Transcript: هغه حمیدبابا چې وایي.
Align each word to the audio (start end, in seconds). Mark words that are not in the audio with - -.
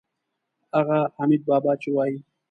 هغه 0.75 0.99
حمیدبابا 1.15 1.73
چې 1.81 1.89
وایي. 1.95 2.17